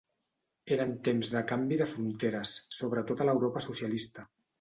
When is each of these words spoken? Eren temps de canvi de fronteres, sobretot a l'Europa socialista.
Eren 0.75 0.93
temps 1.07 1.33
de 1.33 1.43
canvi 1.51 1.77
de 1.81 1.87
fronteres, 1.91 2.53
sobretot 2.79 3.21
a 3.21 3.29
l'Europa 3.31 3.63
socialista. 3.67 4.27